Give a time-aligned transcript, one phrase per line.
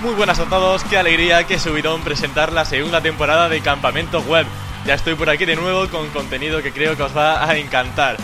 [0.00, 4.46] Muy buenas a todos, qué alegría, qué subidón presentar la segunda temporada de Campamento Web.
[4.86, 8.16] Ya estoy por aquí de nuevo con contenido que creo que os va a encantar.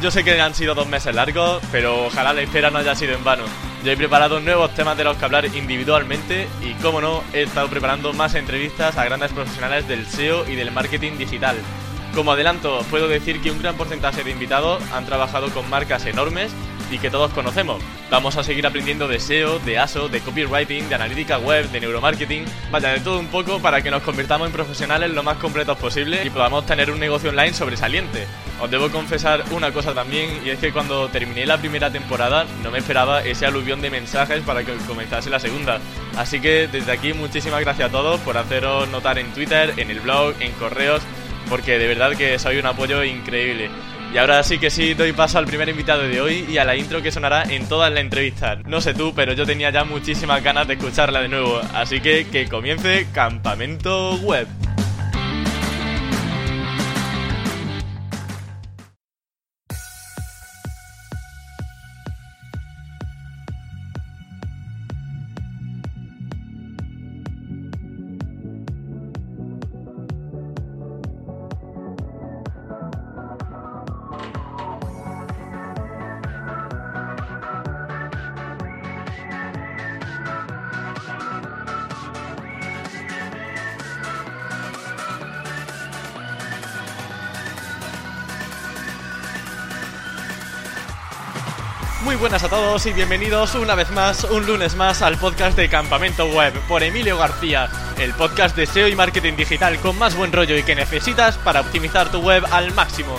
[0.00, 3.14] Yo sé que han sido dos meses largos, pero ojalá la espera no haya sido
[3.16, 3.42] en vano.
[3.82, 7.66] Yo he preparado nuevos temas de los que hablar individualmente y, como no, he estado
[7.68, 11.56] preparando más entrevistas a grandes profesionales del SEO y del marketing digital.
[12.14, 16.52] Como adelanto, puedo decir que un gran porcentaje de invitados han trabajado con marcas enormes
[16.90, 17.82] y que todos conocemos.
[18.10, 22.44] Vamos a seguir aprendiendo de SEO, de ASO, de copywriting, de analítica web, de neuromarketing,
[22.70, 26.24] vaya de todo un poco para que nos convirtamos en profesionales lo más completos posible
[26.24, 28.26] y podamos tener un negocio online sobresaliente.
[28.60, 32.70] Os debo confesar una cosa también y es que cuando terminé la primera temporada no
[32.70, 35.80] me esperaba ese aluvión de mensajes para que comenzase la segunda.
[36.16, 40.00] Así que desde aquí muchísimas gracias a todos por haceros notar en Twitter, en el
[40.00, 41.02] blog, en correos,
[41.48, 43.70] porque de verdad que soy un apoyo increíble.
[44.12, 46.76] Y ahora sí que sí, doy paso al primer invitado de hoy y a la
[46.76, 48.58] intro que sonará en todas las entrevistas.
[48.64, 52.26] No sé tú, pero yo tenía ya muchísimas ganas de escucharla de nuevo, así que
[52.26, 54.46] que comience Campamento Web.
[92.36, 96.26] Buenas a todos y bienvenidos una vez más, un lunes más, al podcast de Campamento
[96.26, 100.54] Web por Emilio García, el podcast de SEO y marketing digital con más buen rollo
[100.54, 103.18] y que necesitas para optimizar tu web al máximo.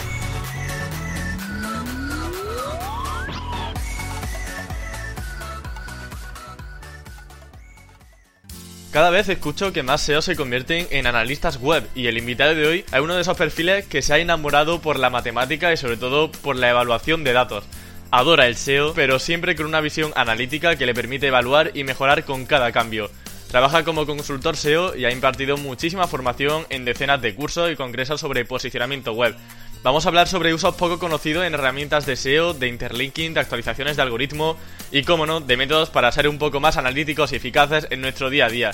[8.92, 12.68] Cada vez escucho que más SEO se convierten en analistas web y el invitado de
[12.68, 15.98] hoy es uno de esos perfiles que se ha enamorado por la matemática y sobre
[15.98, 17.64] todo por la evaluación de datos.
[18.10, 22.24] Adora el SEO, pero siempre con una visión analítica que le permite evaluar y mejorar
[22.24, 23.12] con cada cambio.
[23.50, 28.22] Trabaja como consultor SEO y ha impartido muchísima formación en decenas de cursos y congresos
[28.22, 29.36] sobre posicionamiento web.
[29.84, 33.98] Vamos a hablar sobre usos poco conocidos en herramientas de SEO, de interlinking, de actualizaciones
[33.98, 34.58] de algoritmo
[34.92, 38.30] y, como no, de métodos para ser un poco más analíticos y eficaces en nuestro
[38.30, 38.72] día a día.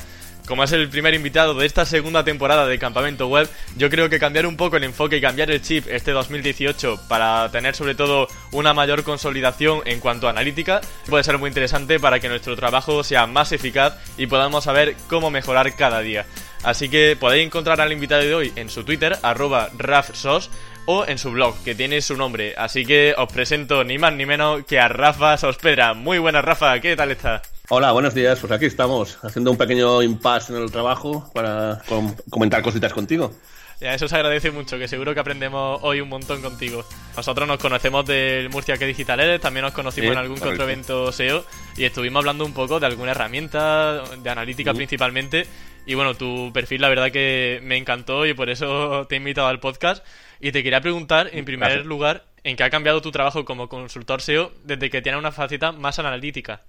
[0.48, 4.20] Como es el primer invitado de esta segunda temporada de Campamento Web, yo creo que
[4.20, 8.28] cambiar un poco el enfoque y cambiar el chip este 2018 para tener sobre todo
[8.52, 13.04] una mayor consolidación en cuanto a analítica puede ser muy interesante para que nuestro trabajo
[13.06, 16.26] sea más eficaz y podamos saber cómo mejorar cada día.
[16.64, 20.50] Así que podéis encontrar al invitado de hoy en su Twitter, arroba rafsos,
[20.86, 22.54] o en su blog, que tiene su nombre.
[22.58, 25.94] Así que os presento ni más ni menos que a Rafa Sospedra.
[25.94, 27.53] Muy buenas, Rafa, ¿qué tal estás?
[27.70, 28.40] Hola, buenos días.
[28.40, 33.34] Pues aquí estamos, haciendo un pequeño impasse en el trabajo para com comentar cositas contigo.
[33.80, 36.86] Ya, eso se agradece mucho, que seguro que aprendemos hoy un montón contigo.
[37.16, 40.64] Nosotros nos conocemos del Murcia que Digital eres, también nos conocimos Sí, en algún correcto.
[40.64, 41.46] otro evento SEO
[41.78, 45.48] y estuvimos hablando un poco de alguna herramienta, de analítica principalmente.
[45.86, 49.48] Y bueno, tu perfil la verdad que me encantó y por eso te he invitado
[49.48, 50.06] al podcast.
[50.40, 51.86] Y te quería preguntar, en primer Gracias.
[51.86, 55.72] lugar, ¿en qué ha cambiado tu trabajo como consultor SEO desde que tiene una faceta
[55.72, 56.62] más analítica?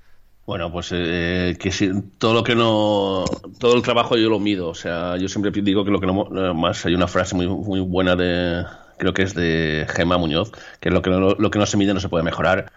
[0.46, 3.24] Bueno, pues eh, que si, todo lo que no,
[3.58, 4.68] todo el trabajo yo lo mido.
[4.68, 7.80] O sea, yo siempre digo que lo que no más hay una frase muy muy
[7.80, 8.62] buena de,
[8.98, 11.94] creo que es de Gemma Muñoz, que lo que no, lo que no se mide
[11.94, 12.70] no se puede mejorar.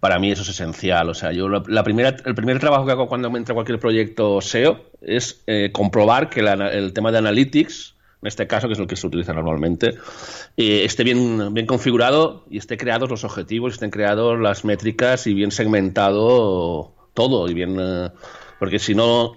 [0.00, 1.08] Para mí eso es esencial.
[1.08, 4.42] O sea, yo la, primera, el primer trabajo que hago cuando me entra cualquier proyecto
[4.42, 8.78] SEO es eh, comprobar que la- el tema de analytics, en este caso, que es
[8.80, 9.94] el que se utiliza normalmente,
[10.56, 15.34] eh, esté bien, bien configurado y esté creados los objetivos, estén creados las métricas y
[15.34, 17.48] bien segmentado todo.
[17.48, 18.10] Y bien, eh,
[18.58, 19.32] porque si no,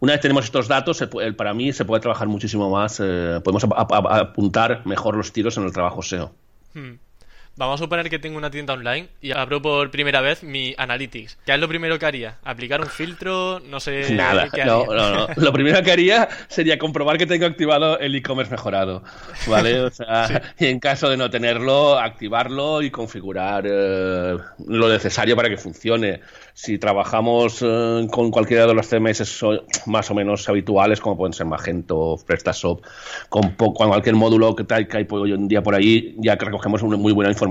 [0.00, 1.02] una vez tenemos estos datos,
[1.36, 5.32] para mí se puede trabajar muchísimo más, eh, podemos ap- ap- ap- apuntar mejor los
[5.32, 6.32] tiros en el trabajo SEO.
[6.74, 6.94] Hmm.
[7.58, 11.38] Vamos a suponer que tengo una tienda online y abro por primera vez mi Analytics.
[11.46, 12.36] ¿Qué es lo primero que haría?
[12.44, 13.60] ¿Aplicar un filtro?
[13.60, 14.10] No sé.
[14.14, 15.26] Nada, ¿qué no, no, no.
[15.36, 19.02] Lo primero que haría sería comprobar que tengo activado el e-commerce mejorado,
[19.46, 19.80] ¿vale?
[19.80, 24.36] O sea, y en caso de no tenerlo, activarlo y configurar eh,
[24.66, 26.20] lo necesario para que funcione.
[26.52, 29.42] Si trabajamos eh, con cualquiera de los CMS
[29.86, 32.82] más o menos habituales, como pueden ser Magento, PrestaShop,
[33.30, 36.82] con, con cualquier módulo que, hay- que hay hoy en día por ahí, ya recogemos
[36.82, 37.45] una muy buena información,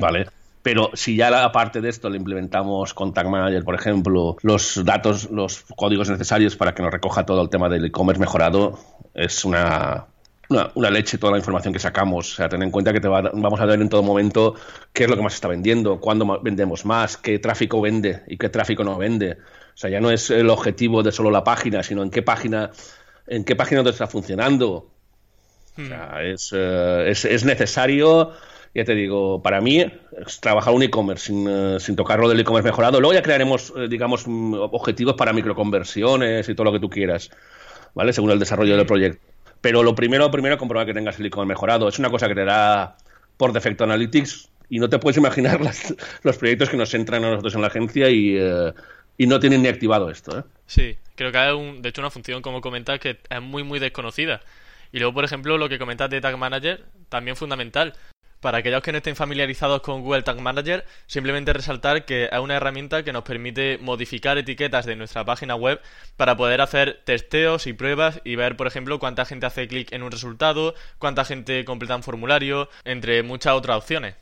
[0.00, 0.26] ¿vale?
[0.62, 5.30] Pero si ya la- aparte de esto le implementamos Contact Manager, por ejemplo, los datos,
[5.30, 8.78] los códigos necesarios para que nos recoja todo el tema del e-commerce mejorado,
[9.14, 10.06] es una
[10.48, 12.32] una, leche toda la información que sacamos.
[12.32, 14.54] O sea, ten en cuenta que te vamos a ver en todo momento
[14.92, 18.48] qué es lo que más está vendiendo, cuándo vendemos más, qué tráfico vende y qué
[18.48, 19.38] tráfico no vende.
[19.74, 22.70] O sea, ya no es el objetivo de solo la página, sino en qué página,
[23.26, 24.90] en qué página está funcionando.
[25.76, 26.26] O sea, hmm.
[26.26, 28.32] es, eh, es, es, necesario,
[28.74, 29.84] ya te digo, para mí,
[30.40, 33.00] trabajar un e-commerce sin, eh, sin, tocar lo del e-commerce mejorado.
[33.00, 37.30] Luego ya crearemos, eh, digamos, mm, objetivos para microconversiones y todo lo que tú quieras,
[37.94, 38.12] ¿vale?
[38.12, 39.24] Según el desarrollo del proyecto.
[39.60, 41.88] Pero lo primero, primero, comprobar que tengas el icono mejorado.
[41.88, 42.96] Es una cosa que te da
[43.36, 45.60] por defecto Analytics y no te puedes imaginar
[46.22, 48.72] los proyectos que nos entran a nosotros en la agencia y, eh,
[49.16, 50.38] y no tienen ni activado esto.
[50.38, 50.42] ¿eh?
[50.66, 53.78] Sí, creo que hay, un, de hecho, una función, como comentas, que es muy, muy
[53.78, 54.40] desconocida.
[54.92, 57.94] Y luego, por ejemplo, lo que comentas de Tag Manager, también fundamental.
[58.44, 62.56] Para aquellos que no estén familiarizados con Google Tag Manager, simplemente resaltar que es una
[62.56, 65.80] herramienta que nos permite modificar etiquetas de nuestra página web
[66.18, 70.02] para poder hacer testeos y pruebas y ver, por ejemplo, cuánta gente hace clic en
[70.02, 74.14] un resultado, cuánta gente completa un formulario, entre muchas otras opciones.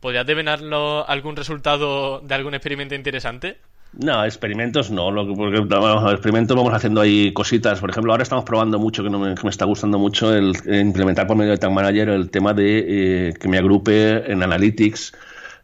[0.00, 3.58] ¿Podrías devenarnos algún resultado de algún experimento interesante?
[3.92, 5.10] No, experimentos no.
[5.10, 7.80] Lo que, porque, vamos, experimentos vamos haciendo ahí cositas.
[7.80, 11.52] Por ejemplo, ahora estamos probando mucho, que, me, está gustando mucho, el, implementar por medio
[11.52, 15.12] de Tag Manager el tema de eh, que me agrupe en Analytics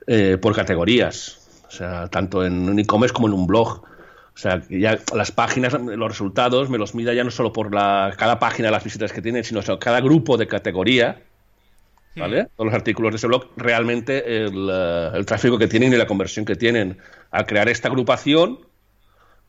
[0.07, 1.63] eh, por categorías.
[1.69, 3.83] O sea, tanto en un e-commerce como en un blog.
[4.35, 7.73] O sea, que ya las páginas, los resultados, me los mida ya no solo por
[7.73, 11.23] la, cada página de las visitas que tienen, sino cada grupo de categoría
[12.17, 12.49] ¿vale?
[12.57, 16.07] Todos los artículos de ese blog, realmente el, eh, el, tráfico que tienen y la
[16.07, 16.99] conversión que tienen.
[17.31, 18.61] Al crear esta agrupación,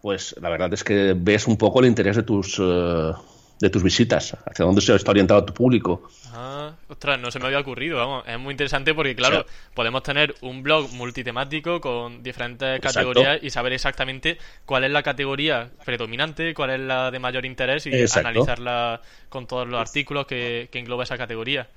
[0.02, 3.12] pues la verdad es que ves un poco el interés de tus, eh,
[3.60, 6.10] de tus visitas, hacia dónde se está orientado tu público.
[6.34, 8.24] Ah, ostras, no se me había ocurrido, vamos.
[8.28, 13.74] Es muy interesante porque, claro, podemos tener un blog multitemático con diferentes categorías y saber
[13.74, 19.48] exactamente cuál es la categoría predominante, cuál es la de mayor interés y analizarla con
[19.48, 21.68] todos los artículos que, que engloba esa categoría.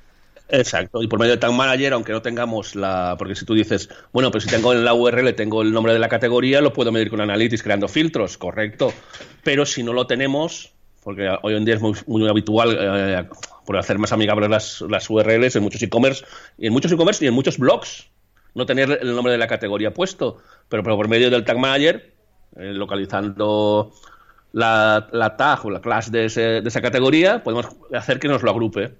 [0.50, 3.16] Exacto, y por medio de Tag Manager, aunque no tengamos la.
[3.18, 5.98] Porque si tú dices, bueno, pero si tengo en la URL, tengo el nombre de
[5.98, 8.92] la categoría, lo puedo medir con Analytics creando filtros, correcto.
[9.44, 10.72] Pero si no lo tenemos,
[11.04, 13.28] porque hoy en día es muy, habitual eh,
[13.66, 16.24] por hacer más amigables las, las URLs en muchos e-commerce,
[16.56, 18.08] y en muchos e-commerce y en muchos blogs,
[18.54, 22.14] no tener el nombre de la categoría puesto, pero, por medio del Tag Manager,
[22.56, 23.92] eh, localizando
[24.52, 28.50] la, la tag o la clase de, de, esa categoría, podemos hacer que nos lo
[28.50, 28.92] agrupe.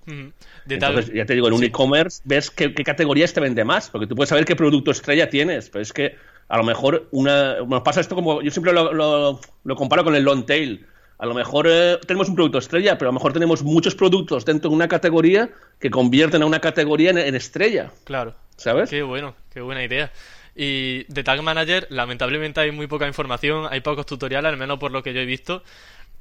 [0.68, 4.06] Entonces, ya te digo, en un e-commerce ves qué, qué, categorías te vende más, porque
[4.06, 6.16] tú puedes saber qué producto estrella tienes, pero es que
[6.48, 10.24] a lo mejor una, nos pasa esto como, yo siempre lo, lo, comparo con el
[10.24, 10.86] long tail.
[11.18, 14.44] A lo mejor eh, tenemos un producto estrella, pero a lo mejor tenemos muchos productos
[14.44, 15.50] dentro de una categoría
[15.80, 17.90] que convierten a una categoría en, en estrella.
[18.04, 18.34] Claro.
[18.56, 18.90] ¿Sabes?
[18.90, 20.12] Qué bueno, qué buena idea.
[20.60, 24.90] Y de Tag Manager, lamentablemente hay muy poca información, hay pocos tutoriales, al menos por
[24.90, 25.62] lo que yo he visto.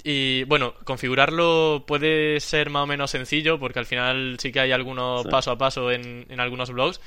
[0.03, 4.71] Y bueno, configurarlo puede ser más o menos sencillo, porque al final sí que hay
[4.71, 7.01] algunos paso a paso en, en algunos blogs.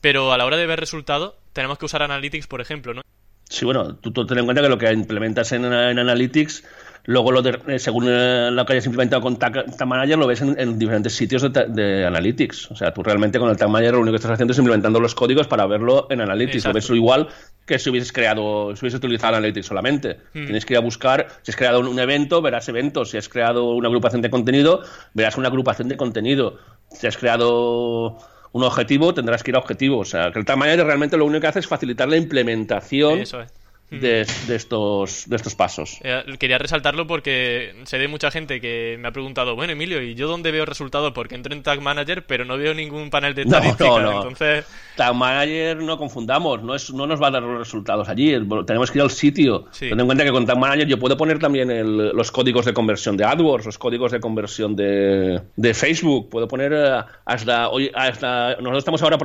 [0.00, 3.02] Pero a la hora de ver resultados, tenemos que usar Analytics, por ejemplo, ¿no?
[3.48, 6.64] Sí, bueno, tú, ten en cuenta que lo que implementas en, en Analytics
[7.06, 10.78] Luego, lo eh, según eh, lo que hayas implementado con Tag, Manager, lo ves en,
[10.78, 12.72] diferentes sitios de, Analytics.
[12.72, 14.98] O sea, tú realmente con el Tag Manager lo único que estás haciendo es implementando
[14.98, 16.64] los códigos para verlo en Analytics.
[16.64, 17.28] Lo ves igual
[17.64, 20.18] que si hubieses creado, si hubieses utilizado Analytics solamente.
[20.34, 20.44] Hmm.
[20.46, 23.10] Tienes que ir a buscar, si has creado un, evento, verás eventos.
[23.10, 24.82] Si has creado una agrupación de contenido,
[25.14, 26.58] verás una agrupación de contenido.
[26.90, 28.18] Si has creado
[28.50, 29.98] un objetivo, tendrás que ir a objetivo.
[29.98, 33.20] O sea, que el Tag Manager realmente lo único que hace es facilitar la implementación.
[33.20, 35.98] Eso es de, estos, de estos pasos.
[36.02, 40.14] Eh, quería resaltarlo porque sé de mucha gente que me ha preguntado, bueno, Emilio, ¿y
[40.14, 41.12] yo dónde veo resultados?
[41.12, 43.96] Porque entro en Tag Manager, pero no veo ningún panel de estadística.
[43.96, 44.64] Entonces...
[44.96, 48.32] Tag Manager, no confundamos, no, es, no nos va a dar los resultados allí,
[48.66, 49.66] tenemos que ir al sitio.
[49.78, 51.68] Ten en cuenta que con Tag Manager yo puedo poner también
[52.16, 56.72] los códigos de conversión de AdWords, los códigos de conversión de, de Facebook, puedo poner
[56.72, 58.56] eh, hasta, hoy, hasta...
[58.56, 59.18] Nosotros estamos ahora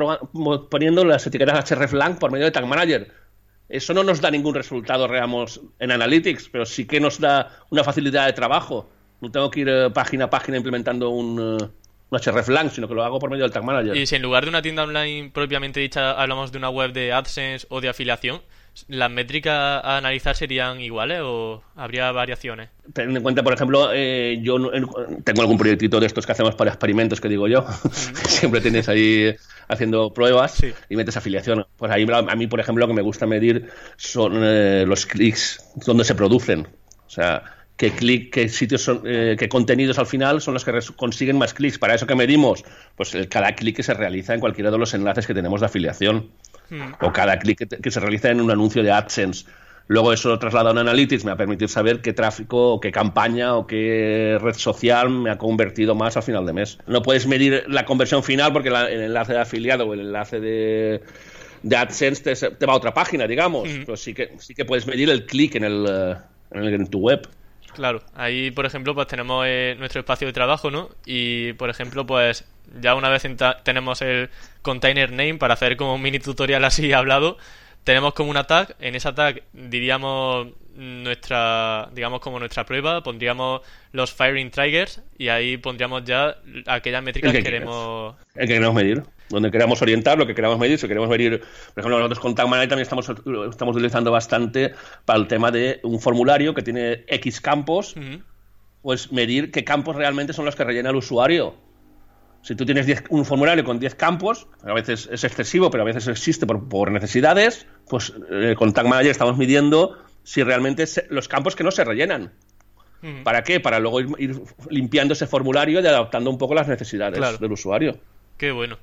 [0.69, 3.20] poniendo las etiquetas hreflang por medio de Tag Manager
[3.71, 7.83] eso no nos da ningún resultado, digamos, en Analytics, pero sí que nos da una
[7.83, 8.89] facilidad de trabajo.
[9.21, 11.71] No tengo que ir eh, página a página implementando un, un
[12.19, 13.95] hreflang, sino que lo hago por medio del Tag Manager.
[13.95, 17.13] Y si en lugar de una tienda online propiamente dicha hablamos de una web de
[17.13, 18.41] AdSense o de afiliación,
[18.87, 22.69] ¿Las métricas a analizar serían iguales o habría variaciones?
[22.93, 24.57] Teniendo en cuenta, por ejemplo, eh, yo
[25.25, 27.65] tengo algún proyectito de estos que hacemos para experimentos, que digo yo.
[28.27, 29.35] Siempre tienes ahí
[29.67, 31.65] haciendo pruebas y metes afiliación.
[31.75, 35.73] Pues ahí, a mí, por ejemplo, lo que me gusta medir son eh, los clics
[35.85, 36.67] donde se producen.
[37.05, 37.43] O sea,
[37.81, 41.55] qué clic, qué sitios son, eh, qué contenidos al final son los que consiguen más
[41.55, 41.79] clics.
[41.79, 42.63] Para eso que medimos,
[42.95, 46.29] pues cada clic que se realiza en cualquiera de los enlaces que tenemos de afiliación.
[46.69, 46.93] Hmm.
[47.01, 49.45] O cada clic que, se realiza en un anuncio de AdSense.
[49.87, 53.55] Luego eso lo traslado a un Analytics, me ha permitido saber qué tráfico, qué campaña
[53.55, 56.77] o qué red social me ha convertido más al final de mes.
[56.85, 61.01] No puedes medir la conversión final porque el enlace de afiliado o el enlace de,
[61.63, 63.67] de AdSense te, va a otra página, digamos.
[63.67, 66.15] Pero sí que, sí que puedes medir el clic en, el, eh,
[66.51, 67.27] en, tu web.
[67.73, 70.89] Claro, ahí por ejemplo pues tenemos eh, nuestro espacio de trabajo, ¿no?
[71.05, 72.45] Y por ejemplo pues
[72.79, 73.25] ya una vez
[73.63, 74.29] tenemos el
[74.61, 77.37] container name para hacer como un mini tutorial así hablado,
[77.83, 83.61] tenemos como una tag, en esa tag diríamos nuestra, digamos como nuestra prueba, pondríamos
[83.91, 86.37] los firing triggers y ahí pondríamos ya
[86.67, 88.15] aquellas métricas que, queremos...
[88.35, 91.79] El que queremos medir, donde queramos orientar, lo que queramos medir, si queremos medir, por
[91.79, 93.09] ejemplo, nosotros con Tag Manager también estamos,
[93.49, 94.73] estamos utilizando bastante
[95.05, 97.95] para el tema de un formulario que tiene X campos,
[98.81, 101.55] pues medir qué campos realmente son los que rellena el usuario
[102.43, 106.07] si tú tienes un formulario con 10 campos, a veces es excesivo, pero a veces
[106.07, 111.63] existe por, necesidades, pues eh, con Tag Manager estamos midiendo si realmente los campos que
[111.63, 112.31] no se rellenan.
[113.23, 113.59] ¿Para qué?
[113.59, 117.97] Para luego ir, limpiando ese formulario y adaptando un poco las necesidades del usuario.
[118.37, 118.77] Qué bueno.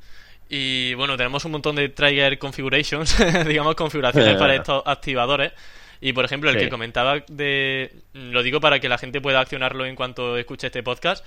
[0.48, 5.52] Y bueno, tenemos un montón de trigger configurations, digamos, configuraciones para estos activadores.
[6.00, 7.92] Y por ejemplo, el que comentaba de.
[8.12, 11.24] Lo digo para que la gente pueda accionarlo en cuanto escuche este podcast.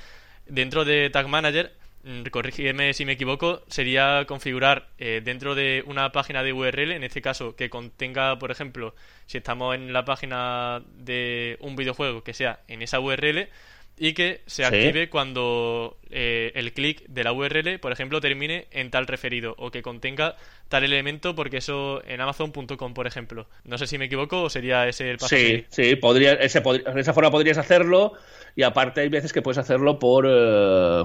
[0.48, 1.72] Dentro de Tag Manager
[2.04, 7.04] Mm, corrígeme si me equivoco, sería configurar eh, dentro de una página de URL, en
[7.04, 8.96] este caso que contenga, por ejemplo,
[9.28, 13.50] si estamos en la página de un videojuego, que sea en esa URL
[14.04, 18.90] y que se active cuando eh, el clic de la URL, por ejemplo, termine en
[18.90, 20.38] tal referido o que contenga
[20.70, 23.46] tal elemento, porque eso en Amazon.com, por ejemplo.
[23.64, 25.36] No sé si me equivoco o sería ese el paso.
[25.36, 28.14] Sí, sí, podría, ese, de esa forma podrías hacerlo
[28.56, 30.26] y aparte hay veces que puedes hacerlo por...
[30.28, 31.04] Eh,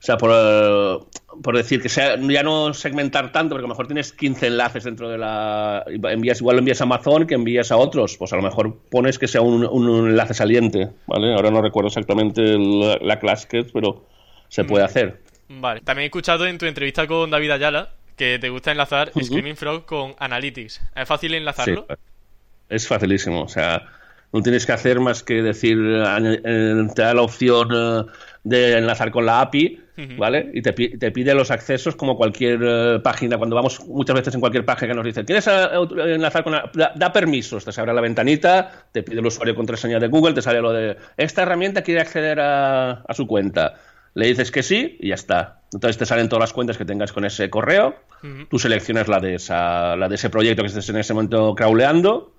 [0.00, 1.08] o sea, por,
[1.42, 4.84] por decir que sea, ya no segmentar tanto, porque a lo mejor tienes 15 enlaces
[4.84, 5.84] dentro de la.
[5.86, 8.16] Envías, igual lo envías a Amazon que envías a otros.
[8.16, 11.34] Pues a lo mejor pones que sea un, un enlace saliente, ¿vale?
[11.34, 14.04] Ahora no recuerdo exactamente la, clase que es, pero
[14.48, 15.20] se puede hacer.
[15.48, 15.80] Vale.
[15.80, 19.84] También he escuchado en tu entrevista con David Ayala que te gusta enlazar Screaming Frog
[19.84, 20.80] con Analytics.
[20.94, 21.86] ¿Es fácil enlazarlo?
[21.88, 21.94] Sí,
[22.68, 23.42] es facilísimo.
[23.42, 23.84] O sea,
[24.32, 28.10] no tienes que hacer más que decir, te da la opción eh,
[28.48, 29.80] de enlazar con la API
[30.16, 30.50] ¿vale?
[30.54, 33.36] Y te, te, pide los accesos como cualquier eh, página.
[33.36, 37.12] Cuando vamos muchas veces en cualquier página que nos dice, ¿quieres eh, enlazar con da,
[37.12, 37.64] permisos?
[37.64, 40.96] Te abre la ventanita, te pide el usuario contraseña de Google, te sale lo de,
[41.16, 43.74] esta herramienta quiere acceder a, su cuenta.
[44.14, 45.60] Le dices que sí y ya está.
[45.72, 47.96] Entonces te salen todas las cuentas que tengas con ese correo.
[48.48, 52.34] Tú seleccionas la de, esa, la de ese proyecto que estés en ese momento crawleando.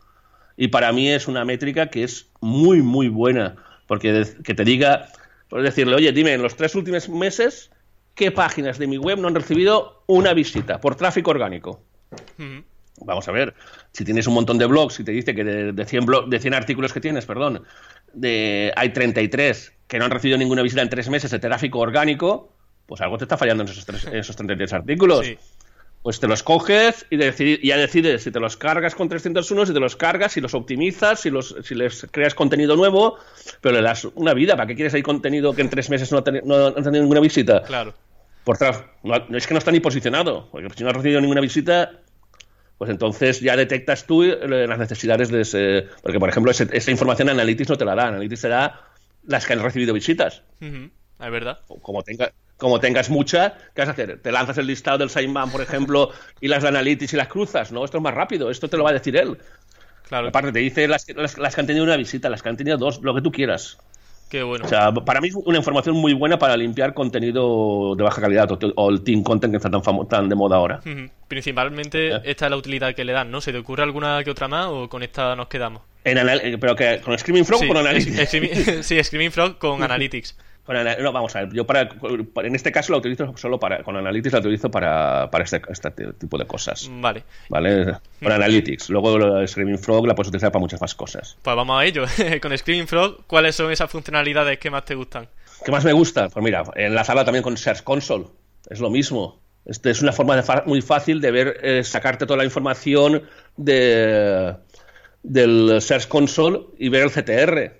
[0.57, 3.55] Y para mí es una métrica que es muy, muy buena.
[3.87, 5.07] Porque que te diga,
[5.49, 7.71] Puedes decirle, oye, dime, en los tres últimos meses,
[8.15, 11.81] ¿qué páginas de mi web no han recibido una visita por tráfico orgánico?
[13.01, 13.55] Vamos a ver,
[13.91, 16.93] si tienes un montón de blogs y te dice que de, 100, de 100 artículos
[16.93, 17.63] que tienes, perdón,
[18.13, 22.53] de, hay 33 que no han recibido ninguna visita en tres meses de tráfico orgánico,
[22.85, 25.25] pues algo te está fallando en esos, en esos 33 artículos.
[25.25, 25.37] Sí
[26.01, 29.79] pues te los coges y ya decides si te los cargas con 301, si te
[29.79, 33.17] los cargas, si los optimizas, si, los, si les creas contenido nuevo,
[33.61, 34.55] pero le das una vida.
[34.55, 37.63] ¿Para qué quieres ahí contenido que en tres meses no, ha tenido ninguna visita?
[37.63, 37.93] Claro.
[38.45, 38.57] Por
[39.03, 41.91] no, es que no está ni posicionado, porque si no ha recibido ninguna visita,
[42.77, 45.87] pues entonces ya detectas tú eh, las necesidades de ese.
[46.01, 48.07] Porque, por ejemplo, esa información Analytics no te la da.
[48.07, 48.87] Analytics te da
[49.27, 50.41] las que han recibido visitas.
[50.61, 51.59] Es verdad.
[51.81, 54.19] Como tenga, como tengas muchas, ¿qué vas a hacer?
[54.21, 56.11] ¿Te lanzas el listado del Sideman, por ejemplo,
[56.41, 57.71] y las Analytics y las cruzas?
[57.71, 59.37] No, esto es más rápido, esto te lo va a decir él.
[60.07, 60.27] Claro.
[60.27, 62.99] Aparte, te dice las, las, que han tenido una visita, las que han tenido dos,
[63.01, 63.77] lo que tú quieras.
[64.29, 64.65] Qué bueno.
[64.65, 68.49] O sea, para mí es una información muy buena para limpiar contenido de baja calidad
[68.75, 70.81] o, el team content que está tan, tan de moda ahora.
[71.27, 73.39] Principalmente esta es la utilidad que le dan, ¿no?
[73.39, 75.81] ¿Se te ocurre alguna que otra más o con esta nos quedamos?
[76.03, 78.29] En eh, ¿Pero que con Screaming Frog o con Analytics?
[78.85, 80.35] sí, Screaming Frog con Analytics
[80.73, 81.89] no, vamos a ver, yo para,
[82.43, 85.91] en este caso la utilizo solo para, con Analytics la utilizo para, para este, este
[86.13, 86.89] tipo de cosas.
[86.91, 87.23] Vale.
[87.49, 88.89] Vale, con Analytics.
[88.89, 91.37] Luego Screaming Frog la puedes utilizar para muchas más cosas.
[91.41, 92.05] Pues vamos a ello.
[92.41, 95.27] con Screaming Frog, ¿cuáles son esas funcionalidades que más te gustan?
[95.65, 96.29] ¿Qué más me gusta?
[96.29, 98.25] Pues mira, enlazarla también con Search Console.
[98.69, 99.41] Es lo mismo.
[99.65, 103.23] Este es una forma muy fácil de ver, eh, sacarte toda la información
[103.57, 104.55] de,
[105.23, 107.78] del Search Console y ver el CTR.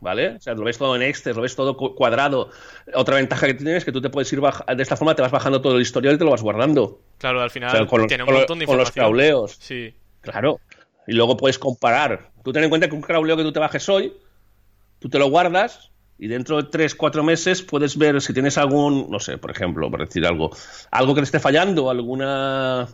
[0.00, 0.28] ¿Vale?
[0.36, 2.50] O sea, lo ves todo en Excel, lo ves todo cuadrado.
[2.94, 5.32] Otra ventaja que tienes es que tú te puedes ir de esta forma te vas
[5.32, 7.00] bajando todo el historial y te lo vas guardando.
[7.18, 9.56] Claro, al final con, tiene un montón de con los crawleos.
[9.60, 9.94] Sí.
[10.20, 10.60] Claro.
[11.06, 12.30] Y luego puedes comparar.
[12.42, 14.12] Tú ten en cuenta que un crawleo que tú te bajes hoy,
[14.98, 19.10] tú te lo guardas y dentro de 3, 4 meses puedes ver si tienes algún,
[19.10, 20.50] no sé, por ejemplo, por decir algo,
[20.90, 22.88] algo que te esté fallando, alguna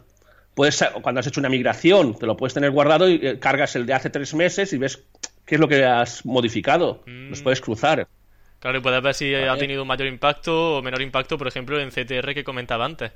[0.54, 3.86] puedes, cuando has hecho una migración, te lo puedes tener guardado y eh, cargas el
[3.86, 5.02] de hace tres meses y ves
[5.44, 7.02] qué es lo que has modificado.
[7.06, 7.42] Los mm.
[7.42, 8.08] puedes cruzar.
[8.60, 11.80] Claro, y puedes ver si ha tenido un mayor impacto o menor impacto, por ejemplo,
[11.80, 13.12] en CTR que comentaba antes.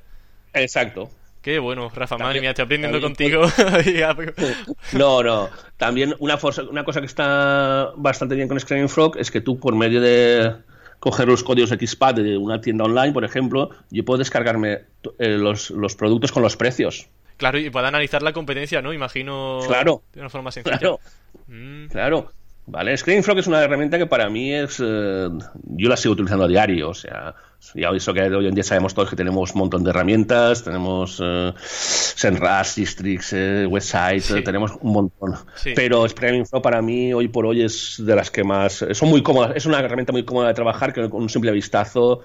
[0.53, 1.09] Exacto.
[1.45, 3.43] Qué bueno, Rafa, madre mía, estoy aprendiendo contigo.
[4.93, 5.49] no, no.
[5.77, 6.39] También una,
[6.71, 10.55] una cosa que está bastante bien con Screaming Frog es que tú, por medio de
[10.97, 14.85] coger los códigos XPAD de una tienda online, por ejemplo, yo puedo descargarme
[15.19, 17.09] eh, los, los, productos con los precios.
[17.37, 18.93] Claro, y puedo analizar la competencia, ¿no?
[18.93, 19.59] Imagino.
[19.67, 20.03] Claro.
[20.13, 20.77] De una forma sencilla.
[20.77, 20.99] Claro.
[21.47, 21.87] Mm.
[21.87, 22.31] Claro.
[22.67, 24.81] Vale, ScreenFrog es una herramienta que para mí es.
[24.83, 25.29] Eh,
[25.65, 27.35] yo la sigo utilizando a diario, o sea,
[27.75, 31.21] ya eso que hoy en día sabemos todos que tenemos un montón de herramientas, tenemos
[31.23, 35.35] eh, Senras, Distrix, eh, Website, tenemos un montón.
[35.75, 38.83] Pero ScreenFrog para mí hoy por hoy es de las que más.
[38.93, 42.21] Son muy cómodas, es una herramienta muy cómoda de trabajar que con un simple vistazo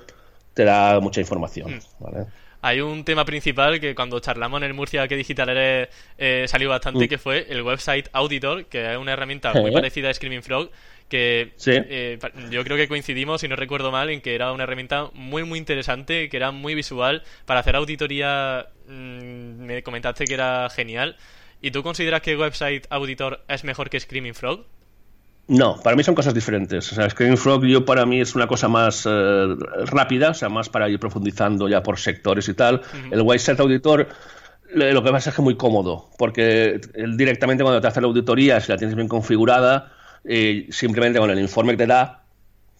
[0.54, 1.72] te da mucha información.
[1.72, 2.02] Mm.
[2.02, 2.26] ¿vale?
[2.62, 5.88] Hay un tema principal que cuando charlamos en el Murcia que Digital eres
[6.18, 7.08] eh, salió bastante, mm.
[7.08, 10.70] que fue el website Auditor, que es una herramienta muy parecida a Screaming Frog,
[11.08, 12.18] que eh,
[12.50, 15.58] yo creo que coincidimos, si no recuerdo mal, en que era una herramienta muy, muy
[15.58, 17.22] interesante, que era muy visual.
[17.46, 21.16] Para hacer auditoría mm, me comentaste que era genial.
[21.60, 24.64] ¿Y tú consideras que Website Auditor es mejor que Screaming Frog?
[25.50, 26.92] No, para mí son cosas diferentes.
[26.92, 30.68] O sea, Frog yo para mí es una cosa más eh, rápida, o sea, más
[30.68, 32.82] para ir profundizando ya por sectores y tal.
[33.10, 34.06] El White Auditor
[34.72, 36.80] lo que pasa es que es muy cómodo, porque
[37.16, 39.92] directamente cuando te hace la auditoría, si la tienes bien configurada,
[40.24, 42.22] eh, simplemente con el informe que te da,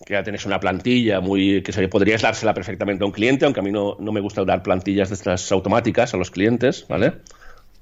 [0.07, 3.59] que ya tienes una plantilla muy que se, podrías dársela perfectamente a un cliente, aunque
[3.59, 7.15] a mí no, no me gusta dar plantillas de estas automáticas a los clientes, ¿vale?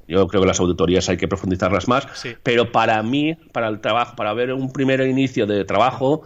[0.09, 2.09] Yo creo que las auditorías hay que profundizarlas más,
[2.43, 6.23] pero para mí, para el trabajo, para ver un primer inicio de trabajo,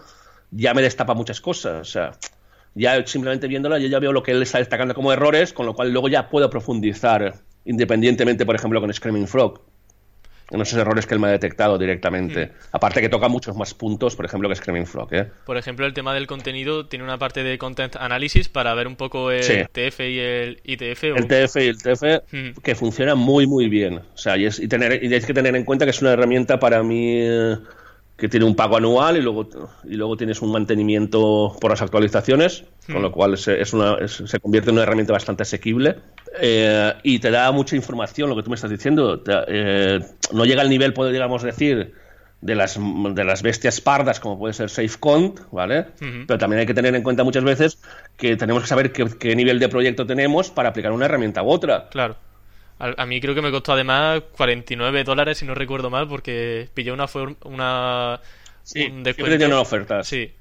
[0.53, 1.81] ya me destapa muchas cosas.
[1.81, 2.13] O sea,
[2.75, 5.75] ya simplemente viéndola, yo ya veo lo que él está destacando como errores, con lo
[5.75, 7.35] cual luego ya puedo profundizar,
[7.65, 9.61] independientemente, por ejemplo, con Screaming Frog
[10.53, 12.47] en esos errores que él me ha detectado directamente.
[12.47, 12.51] Mm.
[12.73, 15.13] Aparte que toca muchos más puntos, por ejemplo, que Screaming Frog.
[15.15, 15.29] ¿eh?
[15.45, 18.97] Por ejemplo, el tema del contenido tiene una parte de Content Analysis para ver un
[18.97, 21.05] poco el TF y el ITF.
[21.05, 22.61] El TF y el TF mm.
[22.63, 23.99] que funciona muy, muy bien.
[23.99, 26.13] O sea, y, es, y, tener, y hay que tener en cuenta que es una
[26.13, 27.17] herramienta para mí...
[27.19, 27.57] Eh,
[28.23, 29.49] que tiene un pago anual y luego,
[29.83, 33.03] y luego tienes un mantenimiento por las actualizaciones, con hmm.
[33.03, 35.97] lo cual es una, se convierte en una herramienta bastante asequible
[36.41, 39.25] eh, y te da mucha información, lo que tú me estás diciendo.
[39.49, 39.99] Eh,
[40.33, 41.95] no llega al nivel, podríamos decir,
[42.41, 45.87] de las, de las bestias pardas, como puede ser SafeCont, ¿vale?
[45.99, 47.83] Pero también hay que tener en cuenta muchas veces
[48.17, 51.51] que tenemos que saber qué, qué nivel de proyecto tenemos para aplicar una herramienta u
[51.51, 51.89] otra.
[51.91, 52.15] Claro.
[52.83, 56.91] A, mí creo que me costó además 49 dólares, si no recuerdo mal, porque pillé
[56.91, 57.07] una...
[57.45, 58.21] una
[58.65, 59.47] sí, un descuento.
[59.47, 60.03] una oferta.
[60.03, 60.33] Sí.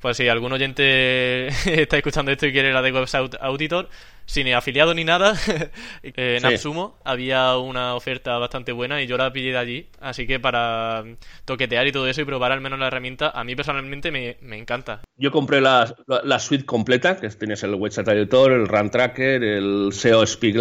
[0.00, 3.90] Pues si algún oyente está escuchando esto y quiere la de Website Auditor,
[4.24, 5.34] sin afiliado ni nada,
[6.02, 9.88] en Absumo había una oferta bastante buena y yo la pillé de allí.
[10.00, 11.04] Así que para
[11.44, 15.02] toquetear y todo eso y probar al menos la herramienta, a mí personalmente me, encanta.
[15.18, 19.90] Yo compré la, la, suite completa, que tienes el Website Auditor, el Run Tracker, el
[19.92, 20.56] SEO Speak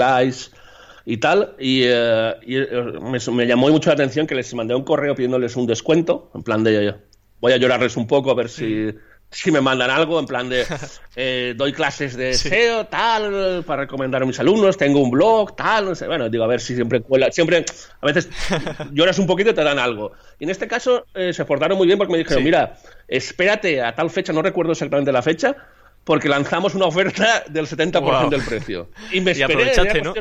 [1.10, 1.56] y tal.
[1.58, 3.00] Y, eh, eh,
[3.32, 6.64] me, llamó mucho la atención que les mandé un correo pidiéndoles un descuento, en plan
[6.64, 6.94] de
[7.42, 8.94] voy a llorarles un poco a ver si,
[9.32, 10.66] si me mandan algo, en plan de
[11.16, 15.86] eh, doy clases de SEO, tal, para recomendar a mis alumnos, tengo un blog, tal,
[15.86, 16.06] no sé.
[16.06, 17.66] Bueno, digo, a ver si siempre cuela, siempre,
[18.02, 18.30] a veces
[18.92, 20.12] lloras un poquito y te dan algo.
[20.38, 24.12] Y en este caso se portaron muy bien porque me dijeron, mira, espérate a tal
[24.12, 25.56] fecha, no recuerdo exactamente la fecha,
[26.10, 28.90] porque lanzamos una oferta del 70% del precio.
[29.12, 30.02] Y me esperé.
[30.02, 30.16] ¿no?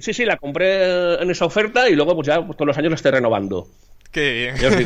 [0.00, 2.90] sí, sí, la compré en esa oferta y luego pues ya pues, todos los años
[2.90, 3.68] la estoy renovando.
[4.10, 4.84] Qué bien.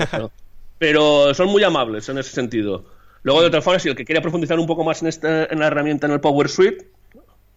[0.78, 2.84] Pero son muy amables en ese sentido.
[3.22, 5.58] Luego, de otra forma, si el que quiere profundizar un poco más en, esta, en
[5.58, 6.86] la herramienta, en el Power Suite,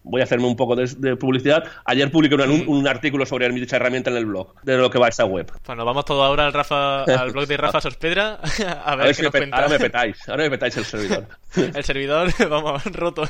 [0.02, 1.64] voy a hacerme un poco de, publicidad.
[1.84, 5.08] Ayer publiqué un, artículo sobre dicha herramienta en el blog, de lo que va a
[5.08, 5.50] esta web.
[5.62, 8.40] Pues nos vamos todo ahora al, Rafa, al blog de Rafa Sospedra
[8.84, 9.56] a ver, qué nos cuenta.
[9.56, 11.26] Ahora me petáis, ahora me petáis el servidor.
[11.74, 13.28] el servidor, vamos, roto.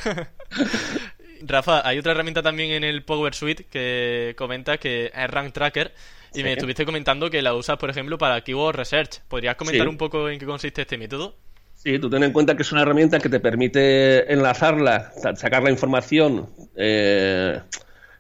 [1.43, 5.93] Rafa, hay otra herramienta también en el Power Suite que comenta que es Rank Tracker.
[6.33, 9.21] Y me estuviste comentando que la usas, por ejemplo, para Keyword Research.
[9.27, 11.35] ¿Podrías comentar un poco en qué consiste este método?
[11.83, 15.71] Sí, tú ten en cuenta que es una herramienta que te permite enlazarla, sacar la
[15.71, 17.59] información eh,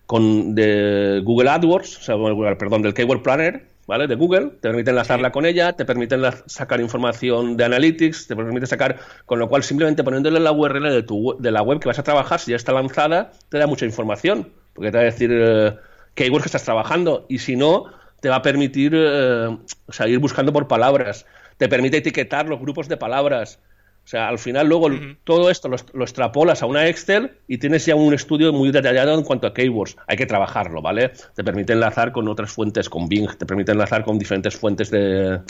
[0.06, 4.06] con de Google AdWords, o sea, perdón, del Keyword Planner, ¿vale?
[4.06, 8.66] De Google, te permite enlazarla con ella, te permite sacar información de Analytics, te permite
[8.66, 8.96] sacar,
[9.26, 12.02] con lo cual simplemente poniéndole la URL de, tu, de la web que vas a
[12.02, 15.76] trabajar, si ya está lanzada, te da mucha información, porque te va a decir eh,
[16.14, 17.92] keywords que estás trabajando, y si no,
[18.22, 19.54] te va a permitir eh,
[19.86, 21.26] o sea, ir buscando por palabras
[21.60, 23.60] te permite etiquetar los grupos de palabras.
[24.02, 24.88] O sea, al final luego
[25.24, 29.22] todo esto lo, extrapolas a una Excel y tienes ya un estudio muy detallado en
[29.22, 29.94] cuanto a keywords.
[30.06, 31.12] Hay que trabajarlo, ¿vale?
[31.36, 35.40] Te permite enlazar con otras fuentes, con Bing, te permite enlazar con diferentes fuentes de,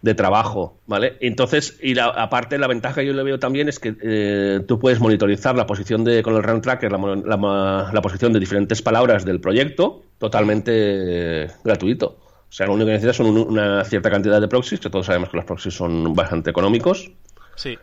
[0.00, 1.18] de trabajo, ¿vale?
[1.20, 4.78] Entonces, y la, aparte la ventaja que yo le veo también es que eh, tú
[4.78, 9.26] puedes monitorizar la posición de, con el Run Tracker, la, la, posición de diferentes palabras
[9.26, 12.29] del proyecto totalmente gratuito.
[12.50, 15.28] O sea, lo único que necesitas son una cierta cantidad de proxies, que todos sabemos
[15.28, 17.08] que los proxies son bastante económicos.
[17.54, 17.78] Sí.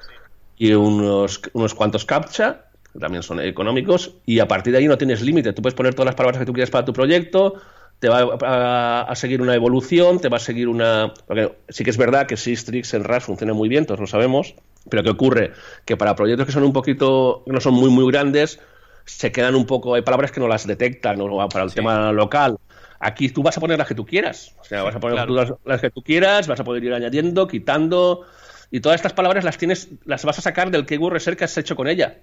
[0.58, 4.98] Y unos, unos cuantos captcha, que también son económicos, y a partir de ahí no
[4.98, 5.54] tienes límite.
[5.54, 7.54] Tú puedes poner todas las palabras que tú quieras para tu proyecto,
[8.00, 11.14] te va a, seguir una evolución, te va a seguir una...
[11.26, 14.54] Porque sí que es verdad que Sistrix en RAS funciona muy bien, todos lo sabemos,
[14.90, 15.54] pero ¿qué ocurre?
[15.86, 18.60] Que para proyectos que son un poquito, que no son muy, muy grandes,
[19.06, 22.58] se quedan un poco, hay palabras que no las detectan, o para el tema local.
[23.00, 25.82] Aquí tú vas a poner las que tú quieras, o sea, vas a poner las,
[25.82, 28.26] que tú quieras, vas a poder ir añadiendo, quitando,
[28.72, 31.58] y todas estas palabras las tienes, las vas a sacar del keyword research que has
[31.58, 32.18] hecho con ella.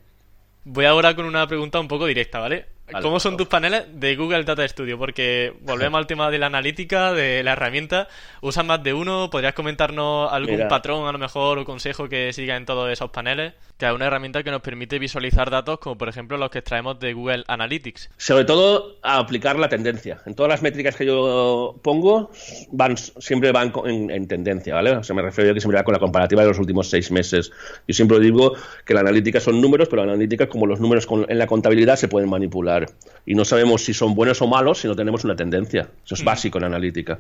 [0.65, 2.67] Voy ahora con una pregunta un poco directa, ¿vale?
[3.01, 4.99] ¿Cómo son tus paneles de Google Data Studio?
[4.99, 8.09] Porque volvemos al tema de la analítica, de la herramienta.
[8.43, 9.31] ¿Usan más de uno?
[9.31, 13.55] ¿Podrías comentarnos algún patrón, a lo mejor, o consejo que siga en todos esos paneles?
[13.79, 17.01] Que es una herramienta que nos permite visualizar datos, como por ejemplo los que extraemos
[17.01, 18.11] de Google Analytics.
[18.17, 20.21] Sobre todo, aplicar la tendencia.
[20.27, 22.31] En todas las métricas que yo pongo,
[22.71, 24.93] van siempre van en, tendencia, ¿vale?
[24.93, 27.11] O sea, me refiero yo que siempre va con la comparativa de los últimos seis
[27.11, 27.51] meses.
[27.89, 28.53] Yo siempre digo
[28.85, 32.09] que la analítica son números, pero la analítica, como los números en la contabilidad, se
[32.09, 32.74] pueden manipular
[33.27, 35.89] y no sabemos si son buenos o malos si no tenemos una tendencia.
[36.05, 36.25] Eso es mm.
[36.25, 37.19] básico en analítica.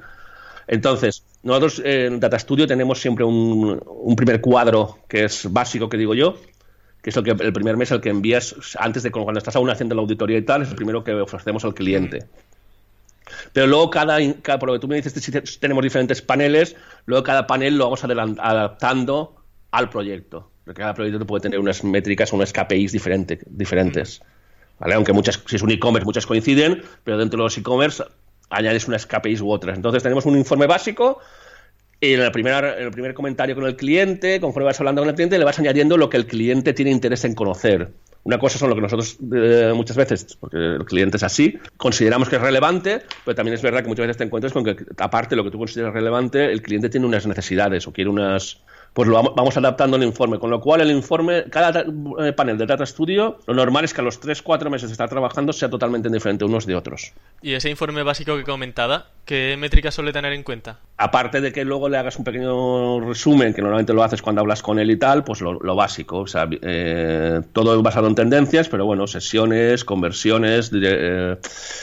[0.66, 6.14] Entonces, nosotros en Data Studio tenemos siempre un, primer cuadro que es básico, que digo
[6.14, 6.36] yo,
[7.02, 9.68] que es el, que, el primer mes el que envías antes de cuando estás aún
[9.68, 12.26] haciendo la auditoría y tal, es el primero que ofrecemos al cliente.
[13.52, 17.24] Pero luego cada, cada por lo que tú me dices, si tenemos diferentes paneles, luego
[17.24, 19.36] cada panel lo vamos adaptando
[19.70, 20.50] al proyecto.
[20.64, 24.22] Porque cada proyecto puede tener unas métricas o unas KPIs diferentes.
[24.92, 28.04] Aunque muchas, si es un e-commerce, muchas coinciden, pero dentro de los e-commerce
[28.50, 29.76] añades unas KPIs u otras.
[29.76, 31.20] Entonces tenemos un informe básico
[32.00, 35.14] y en el, primer, el primer comentario con el cliente, conforme vas hablando con el
[35.14, 37.92] cliente, le vas añadiendo lo que el cliente tiene interés en conocer.
[38.24, 42.28] Una cosa son lo que nosotros eh, muchas veces, porque el cliente es así, consideramos
[42.28, 45.30] que es relevante, pero también es verdad que muchas veces te encuentras con que, aparte
[45.30, 48.60] de lo que tú consideras relevante, el cliente tiene unas necesidades o quiere unas,
[48.94, 50.38] pues lo vamos adaptando el informe.
[50.38, 51.84] Con lo cual, el informe, cada
[52.20, 55.08] eh, panel de Data Studio, lo normal es que a los 3-4 meses de estar
[55.08, 57.12] trabajando sea totalmente diferente unos de otros.
[57.42, 60.78] ¿Y ese informe básico que comentaba, qué métricas suele tener en cuenta?
[60.96, 64.62] Aparte de que luego le hagas un pequeño resumen, que normalmente lo haces cuando hablas
[64.62, 66.20] con él y tal, pues lo, básico.
[66.20, 70.70] O sea, eh, todo basado en tendencias, pero bueno, sesiones, conversiones.
[70.72, 71.36] Eh,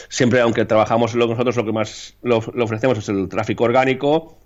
[0.07, 4.40] siempre, aunque trabajamos nosotros, lo que más lo ofrecemos es el tráfico orgánico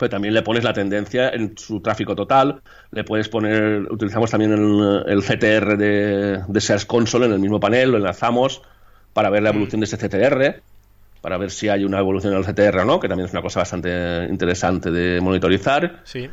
[0.00, 4.52] pero también le pones la tendencia en su tráfico total, le puedes poner, utilizamos también
[4.52, 8.62] el, CTR de, de, Search Console en el mismo panel, lo enlazamos
[9.12, 9.56] para ver la mm.
[9.56, 10.62] evolución de ese CTR,
[11.20, 13.42] para ver si hay una evolución en el CTR o no, que también es una
[13.42, 16.00] cosa bastante interesante de monitorizar.
[16.04, 16.30] Sí.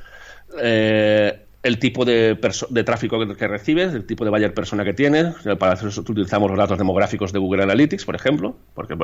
[0.59, 5.35] Eh, el tipo de, de tráfico que, recibes, el tipo de buyer persona que tienes.
[5.59, 8.95] Para eso utilizamos los datos demográficos de Google Analytics, por ejemplo, porque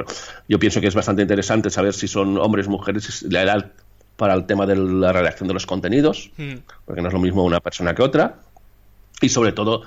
[0.48, 3.72] yo pienso que es bastante interesante saber si son hombres, mujeres, la edad
[4.16, 6.56] para el tema de la redacción de los contenidos, hmm.
[6.86, 8.40] porque no es lo mismo una persona que otra,
[9.22, 9.84] y sobre todo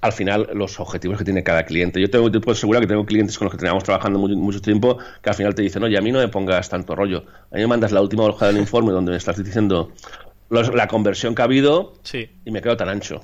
[0.00, 2.00] al final los objetivos que tiene cada cliente.
[2.00, 4.98] Yo tengo, te puedo asegurar que tengo clientes con los que tenemos trabajando mucho, tiempo
[5.20, 7.24] que al final te dicen, oye, a mí no me pongas tanto rollo.
[7.50, 9.92] A mí me mandas la última hoja del informe donde me estás diciendo
[10.50, 11.94] la conversión que ha habido
[12.44, 13.22] y me quedo tan ancho.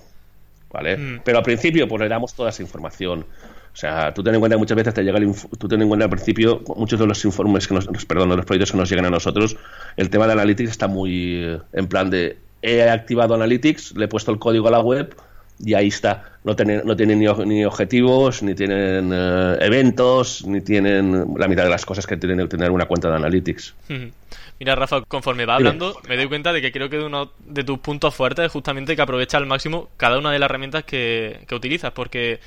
[0.70, 0.96] ¿Vale?
[0.96, 1.20] Hmm.
[1.24, 3.24] Pero al principio pues le damos toda esa información.
[3.72, 5.88] O sea, tú ten en cuenta que muchas veces te llega el tú ten en
[5.88, 8.90] cuenta al principio, muchos de los informes que nos, perdón, de los proyectos que nos
[8.90, 9.56] llegan a nosotros,
[9.96, 14.08] el tema de Analytics está muy eh, en plan de he activado Analytics, le he
[14.08, 15.14] puesto el código a la web
[15.60, 16.38] y ahí está.
[16.44, 21.70] No tienen, no tienen ni, objetivos, ni tienen eh, eventos, ni tienen la mitad de
[21.70, 23.74] las cosas que tienen que tener una cuenta de Analytics.
[24.60, 27.78] Mira, Rafa, conforme va hablando, me doy cuenta de que creo que uno de tus
[27.78, 31.54] puntos fuertes es justamente que aprovecha al máximo cada una de las herramientas que, que
[31.54, 32.40] utilizas, porque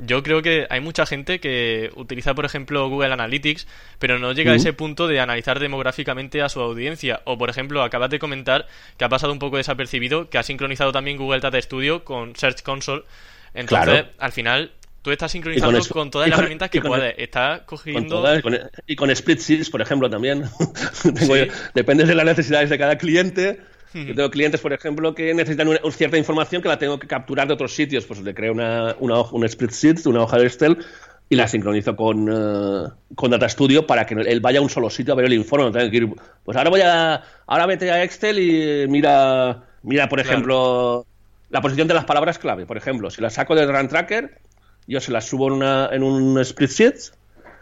[0.00, 3.66] yo creo que hay mucha gente que utiliza, por ejemplo, Google Analytics,
[3.98, 7.20] pero no llega a ese punto de analizar demográficamente a su audiencia.
[7.24, 10.92] O, por ejemplo, acabas de comentar que ha pasado un poco desapercibido, que ha sincronizado
[10.92, 13.02] también Google Data Studio con Search Console.
[13.54, 14.70] Entonces, al final,
[15.02, 17.14] tú estás sincronizando con, todas las herramientas que puedes.
[17.18, 18.24] Estás cogiendo.
[18.86, 20.44] y con Spreadsheets, por ejemplo, también.
[21.74, 23.60] depende de las necesidades de cada cliente
[23.94, 27.48] yo tengo clientes, por ejemplo, que necesitan una, cierta información que la tengo que capturar
[27.48, 28.04] de otros sitios.
[28.04, 30.78] Pues le creo una, una, un spreadsheet, una hoja de Excel,
[31.30, 34.88] y la sincronizo con, uh, con Data Studio para que él vaya a un solo
[34.90, 35.66] sitio a ver el informe.
[35.66, 36.08] No tenga que ir,
[36.44, 41.06] pues ahora voy a, ahora vete a Excel y mira, mira por ejemplo,
[41.50, 42.66] la posición de las palabras clave.
[42.66, 44.38] Por ejemplo, si las saco del Run Tracker,
[44.86, 47.12] yo se las subo en, una, en un spreadsheet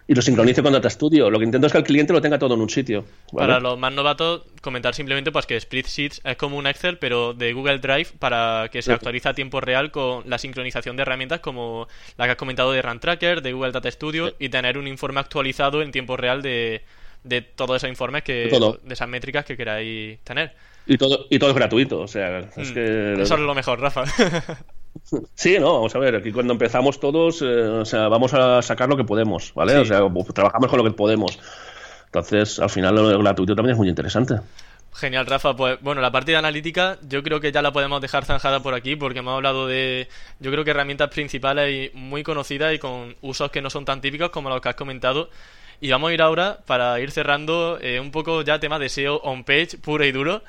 [0.09, 1.31] y lo sincronizo con Data Studio.
[1.31, 3.05] Lo que intento es que el cliente lo tenga todo en un sitio.
[3.33, 7.53] Para los más novatos, comentar simplemente pues que Spreadsheets es como un Excel, pero de
[7.53, 11.89] Google Drive para que se actualice a tiempo real con la sincronización de herramientas como
[12.17, 15.19] la que has comentado de Run Tracker, de Google Data Studio y tener un informe
[15.21, 16.83] actualizado en tiempo real de,
[17.25, 18.49] de todos esos informes que
[18.83, 20.55] de esas métricas que queráis tener.
[20.87, 22.75] Y todo, y todo es gratuito, o sea, es Mm.
[22.75, 23.13] que...
[23.23, 24.05] Eso es lo mejor, Rafa.
[25.35, 28.89] Sí, no, vamos a ver, aquí cuando empezamos todos, eh, o sea, vamos a sacar
[28.89, 29.73] lo que podemos, ¿vale?
[29.73, 29.79] Sí.
[29.79, 30.01] O sea,
[30.33, 31.39] trabajamos con lo que podemos.
[32.07, 34.37] Entonces, al final, lo gratuito también es muy interesante.
[34.97, 35.55] Genial, Rafa.
[35.55, 38.73] Pues bueno, la parte de analítica yo creo que ya la podemos dejar zanjada por
[38.73, 40.09] aquí porque hemos hablado de,
[40.41, 44.01] yo creo que herramientas principales y muy conocidas y con usos que no son tan
[44.01, 45.29] típicos como los que has comentado.
[45.83, 49.17] Y vamos a ir ahora para ir cerrando eh, un poco ya tema de SEO
[49.17, 50.43] on-page puro y duro.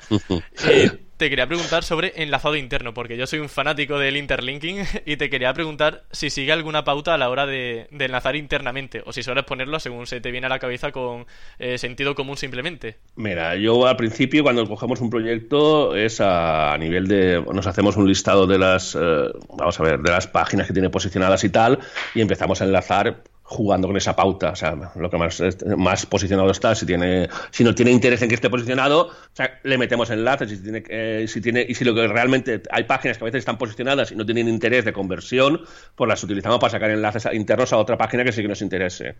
[0.66, 5.16] Eh, te quería preguntar sobre enlazado interno, porque yo soy un fanático del interlinking y
[5.16, 9.22] te quería preguntar si sigue alguna pauta a la hora de, enlazar internamente o si
[9.22, 11.26] sueles ponerlo según se te viene a la cabeza con
[11.58, 12.96] eh, sentido común simplemente.
[13.16, 17.96] Mira, yo al principio cuando cogemos un proyecto es a, a nivel de nos hacemos
[17.96, 21.50] un listado de las eh, vamos a ver de las páginas que tiene posicionadas y
[21.50, 21.80] tal
[22.14, 25.42] y empezamos a enlazar jugando con esa pauta, o sea, lo que más,
[25.78, 29.58] más posicionado está, si tiene, si no tiene interés en que esté posicionado, o sea,
[29.62, 33.16] le metemos enlaces, si tiene, eh, si tiene, y si lo que realmente hay páginas
[33.16, 35.62] que a veces están posicionadas y no tienen interés de conversión,
[35.96, 39.14] pues las utilizamos para sacar enlaces internos a otra página que sí que nos interese.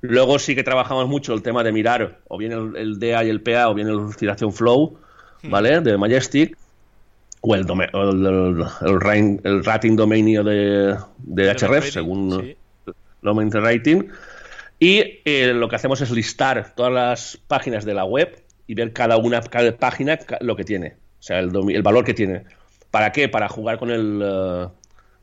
[0.00, 3.28] Luego sí que trabajamos mucho el tema de mirar o bien el, el DA y
[3.28, 4.98] el PA o bien el Utilización Flow,
[5.44, 5.80] ¿vale?
[5.80, 6.56] De Majestic
[7.42, 12.56] o el, el, el- el rating dominio de, de rating, según sí.
[13.22, 14.08] Domain rating.
[14.78, 18.92] Y eh, lo que hacemos es listar todas las páginas de la web y ver
[18.92, 22.44] cada una, cada página lo que tiene, o sea, el, el valor que tiene.
[22.90, 23.28] ¿Para qué?
[23.28, 24.68] Para jugar con el, eh,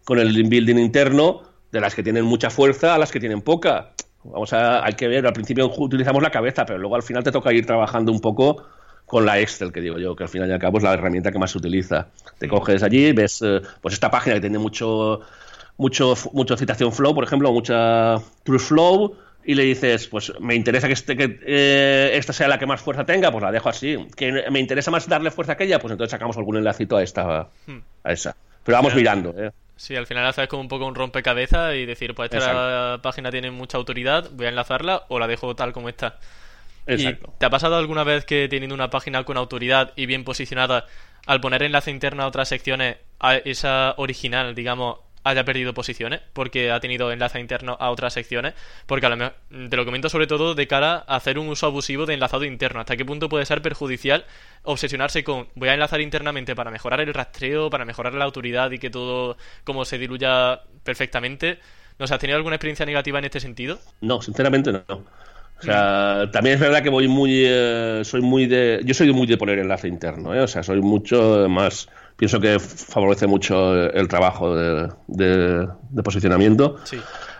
[0.05, 3.91] con el building interno de las que tienen mucha fuerza a las que tienen poca.
[4.23, 7.31] Vamos a, hay que ver, al principio utilizamos la cabeza, pero luego al final te
[7.31, 8.65] toca ir trabajando un poco
[9.05, 11.31] con la Excel, que digo yo, que al final y al cabo es la herramienta
[11.31, 12.07] que más se utiliza.
[12.37, 15.21] Te coges allí, ves eh, pues esta página que tiene mucho,
[15.79, 19.15] mucho, mucho citación flow, por ejemplo, mucha true flow,
[19.45, 22.81] y le dices, pues me interesa que, este, que eh, esta sea la que más
[22.81, 23.97] fuerza tenga, pues la dejo así.
[24.15, 27.49] Que me interesa más darle fuerza a aquella, pues entonces sacamos algún enlacito a esta,
[28.03, 28.35] a esa.
[28.63, 29.51] Pero vamos mirando, ¿eh?
[29.77, 33.49] Sí, al final haces como un poco un rompecabezas y decir, pues esta página tiene
[33.49, 36.19] mucha autoridad, voy a enlazarla o la dejo tal como está.
[36.85, 37.31] Exacto.
[37.33, 40.85] ¿Y te ha pasado alguna vez que teniendo una página con autoridad y bien posicionada,
[41.25, 44.97] al poner enlace interno a otras secciones, a esa original, digamos,
[45.29, 48.53] haya perdido posiciones porque ha tenido enlace interno a otras secciones?
[48.85, 49.33] Porque a lo mejor,
[49.69, 52.79] te lo comento sobre todo de cara a hacer un uso abusivo de enlazado interno.
[52.79, 54.25] ¿Hasta qué punto puede ser perjudicial
[54.63, 58.79] obsesionarse con voy a enlazar internamente para mejorar el rastreo, para mejorar la autoridad y
[58.79, 61.59] que todo como se diluya perfectamente?
[61.97, 63.77] ¿No has tenido alguna experiencia negativa en este sentido?
[64.01, 64.83] No, sinceramente no.
[65.59, 69.27] O sea, también es verdad que voy muy, eh, soy muy de, yo soy muy
[69.27, 70.39] de poner enlace interno, ¿eh?
[70.39, 76.75] o sea, soy mucho más, pienso que favorece mucho el trabajo de, de- de posicionamiento,
[76.83, 76.99] Sí.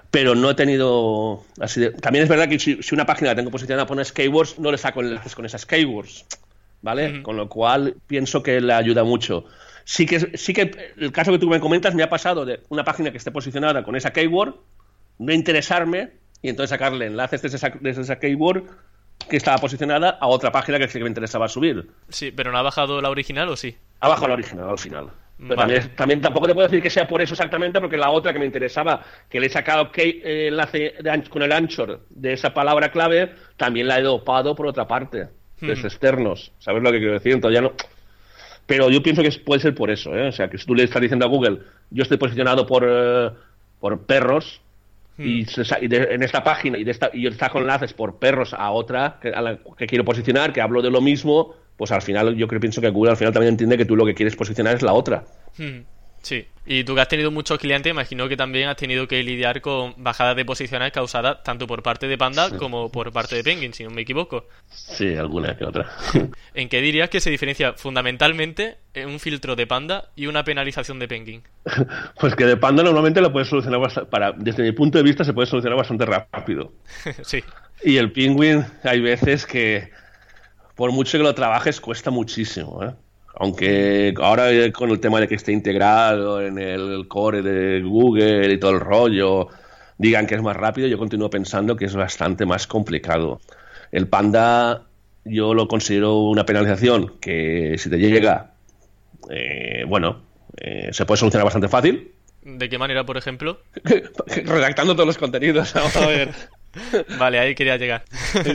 [0.09, 3.35] pero no he tenido, así de- también es verdad que si, si una página la
[3.35, 6.25] tengo posicionada pone keywords, no le saco enlaces con esas keywords,
[6.81, 7.21] ¿vale?
[7.21, 9.43] Con lo cual pienso que le ayuda mucho.
[9.83, 12.85] Sí que, sí que el caso que tú me comentas me ha pasado de una
[12.85, 14.53] página que esté posicionada con esa keyword,
[15.17, 16.11] no interesarme
[16.41, 18.63] y entonces sacarle enlaces desde esa, desde esa keyword
[19.27, 21.87] que estaba posicionada a otra página que que me interesaba subir.
[22.09, 23.75] Sí, pero ¿no ha bajado la original o sí?
[23.99, 25.09] Abajo la original al final.
[25.37, 25.73] Pero Vale.
[25.75, 28.39] también, también tampoco te puedo decir que sea por eso exactamente, porque la otra que
[28.39, 30.95] me interesaba, que le he sacado key- eh, enlace
[31.29, 35.29] con el anchor de esa palabra clave, también la he dopado por otra parte,
[35.61, 35.69] Hmm.
[35.69, 36.51] externos.
[36.59, 37.33] ¿Sabes lo que quiero decir?
[37.33, 37.73] Entonces ya no.
[38.65, 40.27] Pero yo pienso que puede ser por eso, ¿eh?
[40.27, 43.29] O sea, que si tú le estás diciendo a Google, yo estoy posicionado por, eh,
[43.79, 44.61] por perros,
[45.25, 47.93] y, se sa- y de- en esta página y, de esta, y yo saco enlaces
[47.93, 51.53] por perros a otra que, a la que quiero posicionar, que hablo de lo mismo,
[51.77, 54.05] pues al final yo creo pienso que Google al final también entiende que tú lo
[54.05, 55.25] que quieres posicionar es la otra.
[55.57, 55.79] Hmm,
[56.21, 56.45] Sí.
[56.65, 59.95] Y tú que has tenido muchos clientes, imagino que también has tenido que lidiar con
[59.97, 63.83] bajadas de posiciones causadas tanto por parte de Panda como por parte de Penguin, si
[63.83, 64.45] no me equivoco.
[64.69, 65.89] Sí, alguna que otra.
[66.53, 70.99] ¿En qué dirías que se diferencia fundamentalmente en un filtro de Panda y una penalización
[70.99, 71.41] de Penguin?
[72.19, 75.23] pues que de Panda normalmente lo puedes solucionar bastante, para, desde mi punto de vista
[75.23, 76.73] se puede solucionar bastante rápido.
[77.23, 77.43] sí.
[77.83, 79.89] Y el Penguin hay veces que
[80.75, 82.93] por mucho que lo trabajes cuesta muchísimo, ¿eh?
[83.35, 88.57] Aunque ahora con el tema de que esté integrado en el core de Google y
[88.57, 89.47] todo el rollo,
[89.97, 93.39] digan que es más rápido, yo continúo pensando que es bastante más complicado.
[93.91, 94.83] El Panda
[95.25, 98.53] yo lo considero una penalización que si te llega,
[99.29, 100.21] eh, bueno,
[100.57, 102.11] eh, se puede solucionar bastante fácil.
[102.41, 103.61] ¿De qué manera, por ejemplo?
[104.45, 105.73] Redactando todos los contenidos.
[105.73, 106.29] Vamos a ver.
[107.19, 108.03] vale, ahí quería llegar.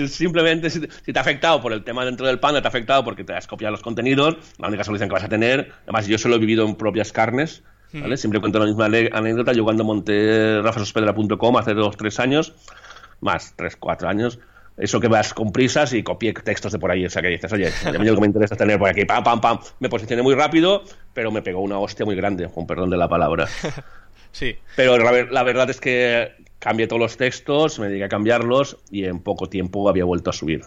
[0.09, 3.25] Simplemente si te, ha afectado por el tema dentro del Panda, te ha afectado porque
[3.25, 6.37] te has copiado los contenidos, la única solución que vas a tener, además yo solo
[6.37, 8.15] he vivido en propias carnes, ¿vale?
[8.15, 8.19] Hmm.
[8.19, 12.55] Siempre cuento la misma anécdota, yo cuando monté rafasospedra.com hace dos, tres años,
[13.21, 14.39] más, tres, cuatro años,
[14.77, 17.07] eso que vas con prisas y copié textos de por ahí.
[17.07, 19.23] O sea, que dices, oye, a mí lo que me interesa tener por aquí, pam,
[19.23, 19.59] pam, pam.
[19.79, 23.09] Me posicioné muy rápido, pero me pegó una hostia muy grande, con perdón de la
[23.09, 23.47] palabra.
[24.33, 24.57] sí.
[24.77, 26.33] Pero la, verdad es que
[26.65, 30.33] cambié todos los textos, me dediqué a cambiarlos y en poco tiempo había vuelto a
[30.33, 30.63] subir.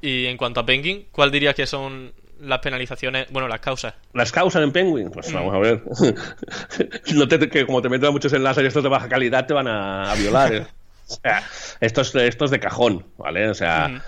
[0.00, 3.94] Y en cuanto a Penguin, ¿cuál dirías que son las penalizaciones, bueno, las causas?
[4.14, 5.34] Las causas en Penguin, pues mm.
[5.34, 5.82] vamos a ver.
[7.14, 9.68] no te, que como te meto muchos enlaces y estos de baja calidad te van
[9.68, 10.54] a, violar.
[10.54, 10.66] ¿eh?
[11.08, 11.42] O sea,
[11.80, 13.48] esto es, de cajón, ¿vale?
[13.48, 14.02] O sea,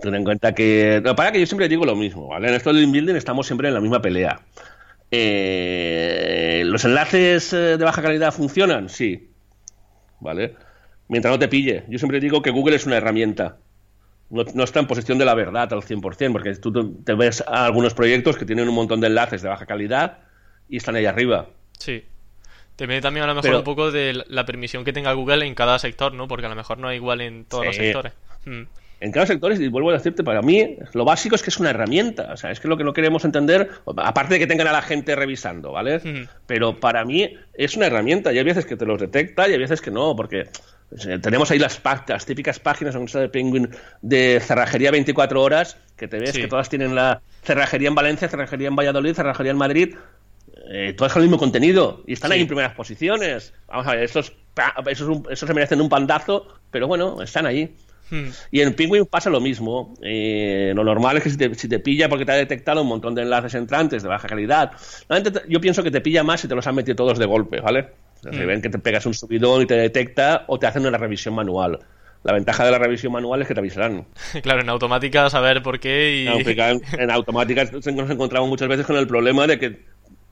[0.00, 1.02] ten en cuenta que.
[1.16, 2.48] para que yo siempre digo lo mismo, ¿vale?
[2.48, 4.40] En esto del building estamos siempre en la misma pelea.
[5.10, 8.88] Eh, ¿Los enlaces eh, de baja calidad funcionan?
[8.88, 9.33] Sí.
[10.20, 10.54] ¿Vale?
[11.08, 11.84] Mientras no te pille.
[11.88, 13.58] Yo siempre digo que Google es una herramienta.
[14.30, 16.72] No, está en posición de la verdad al 100%, porque tú
[17.04, 20.18] te ves a algunos proyectos que tienen un montón de enlaces de baja calidad
[20.68, 21.48] y están ahí arriba.
[21.78, 22.04] Sí.
[22.76, 25.78] Depende también a lo mejor un poco de la permisión que tenga Google en cada
[25.78, 26.26] sector, ¿no?
[26.26, 28.12] Porque a lo mejor no es igual en todos los sectores.
[28.44, 28.62] Hmm.
[29.04, 31.68] En cada sector, y vuelvo a decirte, para mí lo básico es que es una
[31.68, 32.32] herramienta.
[32.32, 34.80] O sea, es que lo que no queremos entender, aparte de que tengan a la
[34.80, 36.00] gente revisando, ¿vale?
[36.46, 38.32] Pero para mí es una herramienta.
[38.32, 40.48] Y hay veces que te los detecta y hay veces que no, porque
[41.20, 43.68] tenemos ahí las, las típicas páginas de Penguin
[44.00, 48.68] de cerrajería 24 horas, que te ves que todas tienen la cerrajería en Valencia, cerrajería
[48.68, 49.96] en Valladolid, cerrajería en Madrid,
[50.70, 53.52] eh, todas con el mismo contenido y están ahí en primeras posiciones.
[53.68, 54.32] Vamos a ver, estos,
[54.86, 57.76] esos, se merecen un pandazo, pero bueno, están ahí.
[58.14, 58.30] Hmm.
[58.52, 59.94] Y en Penguin pasa lo mismo.
[60.02, 63.22] Eh, lo normal es que si te, pilla porque te ha detectado un montón de
[63.22, 64.70] enlaces entrantes de baja calidad,
[65.48, 67.88] yo pienso que te pilla más si te los han metido todos de golpe, ¿vale?
[68.22, 68.46] Se hmm.
[68.46, 71.80] ven que te pegas un subidón y te detecta o te hacen una revisión manual.
[72.22, 74.06] La ventaja de la revisión manual es que te avisarán.
[74.42, 76.26] Claro, en automática saber por qué y...
[76.26, 79.84] En, en automática nos encontramos muchas veces con el problema de que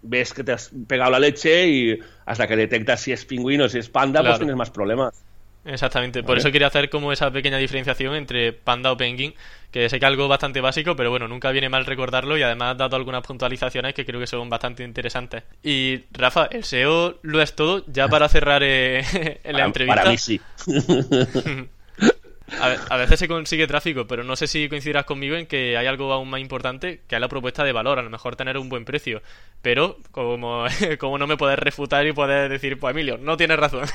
[0.03, 3.69] ves que te has pegado la leche y hasta que detectas si es pingüino o
[3.69, 5.25] si es panda, pues tienes más problemas.
[5.65, 9.33] Exactamente, por eso quería hacer como esa pequeña diferenciación entre panda o penguin,
[9.71, 12.73] que sé que es algo bastante básico, pero bueno, nunca viene mal recordarlo y además
[12.73, 15.45] ha dado algunas puntualizaciones que creo que son bastante interesantes.
[15.63, 20.03] Y Rafa, el SEO lo es todo, ya para cerrar eh, la entrevista.
[20.03, 20.41] Para mí sí.
[22.61, 26.13] A, veces se consigue tráfico, pero no sé si coincidirás conmigo en que hay algo
[26.13, 28.85] aún más importante que es la propuesta de valor, a lo mejor tener un buen
[28.85, 29.23] precio.
[29.63, 30.67] Pero como,
[30.99, 33.87] como no me puedes refutar y puedes decir, pues Emilio, no tienes razón.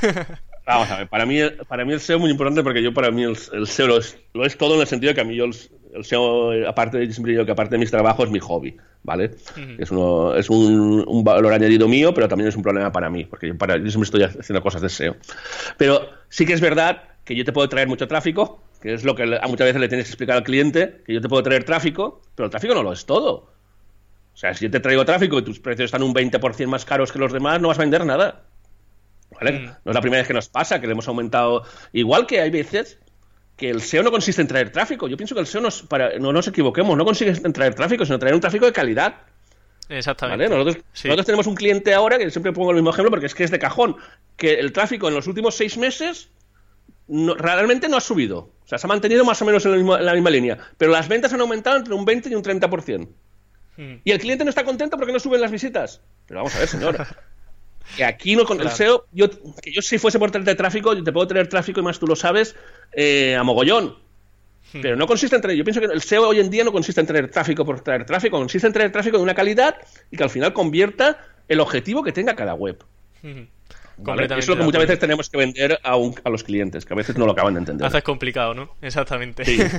[0.68, 3.10] Vamos a ver, para mí, para mí el SEO es muy importante porque yo para
[3.10, 3.98] mí el, SEO lo
[4.46, 7.32] es, todo en el sentido de que a mí yo el, SEO, aparte de, siempre
[7.32, 9.32] digo que aparte de mis trabajos, es mi hobby, ¿vale?
[9.78, 13.24] Es, uno, es un, un, valor añadido mío, pero también es un problema para mí,
[13.24, 15.16] porque yo, para, yo siempre estoy haciendo cosas de SEO.
[15.78, 19.16] Pero sí que es verdad que yo te puedo traer mucho tráfico, que es lo
[19.16, 22.22] que muchas veces le tienes que explicar al cliente, que yo te puedo traer tráfico,
[22.36, 23.54] pero el tráfico no lo es todo.
[24.34, 27.14] O sea, si yo te traigo tráfico y tus precios están un 20% más caros
[27.14, 28.44] que los demás, no vas a vender nada.
[29.32, 29.60] ¿Vale?
[29.60, 29.66] Mm.
[29.66, 31.64] No es la primera vez que nos pasa, que le hemos aumentado.
[31.94, 33.00] Igual que hay veces
[33.56, 35.08] que el SEO no consiste en traer tráfico.
[35.08, 38.20] Yo pienso que el SEO para, no nos equivoquemos, no consiste en traer tráfico, sino
[38.20, 39.16] traer un tráfico de calidad.
[39.90, 40.50] Exactamente.
[40.50, 43.44] Nosotros, nosotros, tenemos un cliente ahora, que siempre pongo el mismo ejemplo porque es que
[43.44, 43.96] es de cajón,
[44.36, 46.30] que el tráfico en los últimos seis meses
[47.08, 48.52] realmente no ha subido.
[48.64, 50.58] O sea, se ha mantenido más o menos en la, misma, línea.
[50.78, 53.08] Pero las ventas han aumentado entre un 20 y un 30%.
[53.78, 53.96] Hmm.
[54.04, 56.02] Y el cliente no está contento porque no suben las visitas.
[56.28, 57.08] Pero vamos a ver, señor.
[57.96, 59.30] que aquí no con el SEO, yo,
[59.62, 62.08] que yo si fuese por traerte tráfico, yo te puedo tener tráfico y más tú
[62.08, 62.56] lo sabes,
[62.94, 63.96] eh, a mogollón.
[64.74, 64.82] Hmm.
[64.82, 67.02] Pero no consiste en tener, yo pienso que el SEO hoy en día no consiste
[67.02, 69.78] en tener tráfico por traer tráfico, consiste en tener tráfico de una calidad
[70.12, 72.84] y que al final convierta el objetivo que tenga cada web.
[73.22, 73.44] Hmm.
[74.00, 76.96] Eso es lo que muchas veces tenemos que vender a, a, los clientes, que a
[76.96, 77.88] veces no lo acaban de entender.
[77.88, 78.76] Haces complicado, ¿no?
[78.82, 79.44] Exactamente.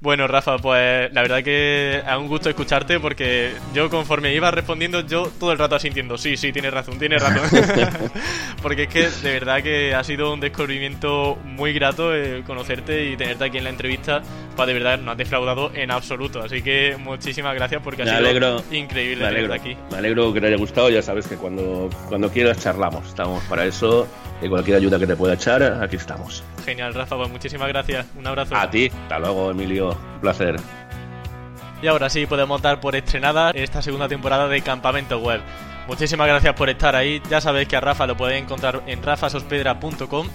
[0.00, 5.00] bueno, Rafa, pues la verdad que es un gusto escucharte porque yo conforme iba respondiendo,
[5.00, 7.48] yo todo el rato asintiendo, sí, sí, tienes razón, tienes razón.
[8.62, 13.16] porque es que de verdad que ha sido un descubrimiento muy grato eh, conocerte y
[13.16, 14.22] tenerte aquí en la entrevista.
[14.54, 16.42] Pues de verdad no has defraudado en absoluto.
[16.42, 19.76] Así que muchísimas gracias porque ha sido increíble tenerte aquí.
[19.90, 23.64] Me alegro que te haya gustado, ya sabes que cuando, cuando quieras charlamos estamos para
[23.64, 24.06] eso.
[24.42, 26.44] Y cualquier ayuda que te pueda echar, aquí estamos.
[26.66, 28.06] Genial, Rafa, pues muchísimas gracias.
[28.18, 28.56] Un abrazo.
[28.56, 28.90] A ti.
[29.04, 29.90] Hasta luego, Emilio.
[30.14, 30.56] Un placer.
[31.80, 35.40] Y ahora sí podemos dar por estrenada esta segunda temporada de Campamento Web.
[35.86, 37.22] Muchísimas gracias por estar ahí.
[37.30, 40.28] Ya sabéis que a Rafa lo podéis encontrar en rafasospedra.com.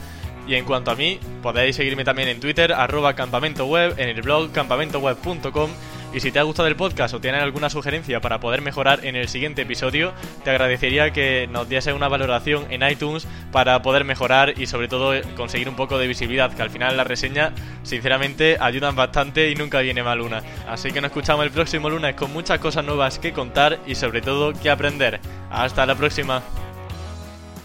[0.48, 4.22] Y en cuanto a mí, podéis seguirme también en Twitter, arroba campamento web, en el
[4.22, 5.70] blog campamentoweb.com
[6.14, 9.16] Y si te ha gustado el podcast o tienes alguna sugerencia para poder mejorar en
[9.16, 10.12] el siguiente episodio,
[10.44, 15.14] te agradecería que nos diese una valoración en iTunes para poder mejorar y sobre todo
[15.38, 17.54] conseguir un poco de visibilidad, que al final las reseñas
[17.84, 20.42] sinceramente ayudan bastante y nunca viene mal una.
[20.68, 24.22] Así que nos escuchamos el próximo lunes con muchas cosas nuevas que contar y sobre
[24.22, 25.20] todo que aprender.
[25.50, 26.42] Hasta la próxima.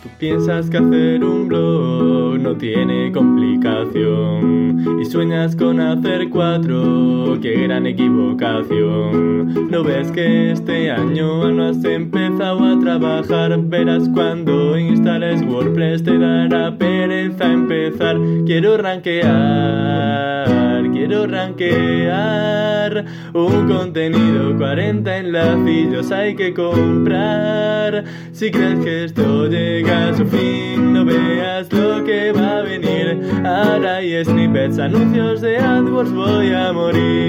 [0.03, 1.49] Tú piensas que hacer un
[2.39, 9.71] no tiene complicación y sueñas con hacer cuatro, qué gran equivocación.
[9.71, 16.19] No ves que este año no has empezado a trabajar, verás cuando instales WordPress te
[16.19, 18.17] dará pereza empezar.
[18.47, 20.49] Quiero rankear,
[21.07, 28.03] quiero rankear un contenido, 40 enlacillos hay que comprar.
[28.33, 33.21] Si crees que esto llega a su fin, no veas lo que va a venir.
[33.45, 37.27] Ahora hay snippets, anuncios de AdWords, voy a morir.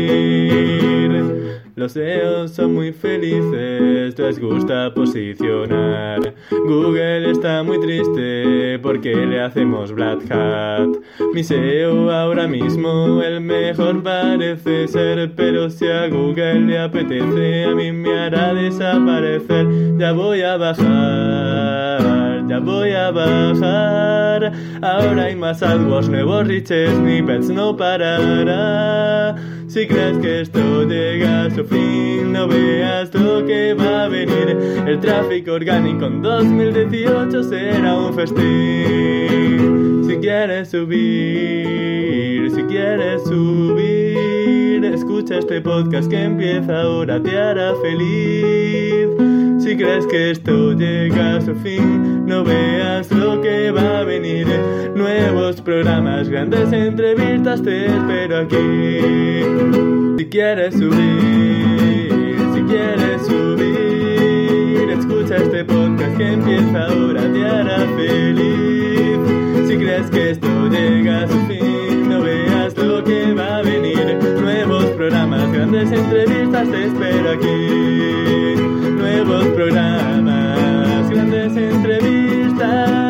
[1.77, 6.33] Los SEOs son muy felices, les gusta posicionar.
[6.49, 10.87] Google está muy triste porque le hacemos Black Hat.
[11.35, 17.75] Mi SEO ahora mismo el mejor parece ser, pero si a Google le apetece, a
[17.75, 19.67] mí me hará desaparecer.
[19.99, 24.51] Ya voy a bajar, ya voy a bajar.
[24.81, 29.35] Ahora hay más AdWords, nuevos rich snippets, no parará.
[29.67, 34.57] Si crees que esto llega a su fin, no veas lo que va a venir.
[34.87, 40.05] El tráfico orgánico en 2018 será un festín.
[40.07, 49.26] Si quieres subir, si quieres subir, escucha este podcast que empieza ahora, te hará feliz.
[49.67, 54.47] Si crees que esto llega a su fin, no veas lo que va a venir.
[54.95, 59.43] Nuevos programas, grandes entrevistas, te espero aquí.
[60.17, 69.19] Si quieres subir, si quieres subir, escucha este podcast que empieza ahora, te hará feliz.
[69.67, 71.86] Si crees que esto llega a su fin,
[72.77, 74.17] lo que va a venir.
[74.39, 78.55] Nuevos programas, grandes entrevistas te espero aquí.
[78.91, 83.06] Nuevos programas, grandes entrevistas.